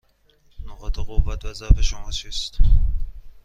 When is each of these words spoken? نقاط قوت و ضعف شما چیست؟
نقاط 0.65 0.99
قوت 0.99 1.45
و 1.45 1.53
ضعف 1.53 1.81
شما 1.81 2.11
چیست؟ 2.11 2.57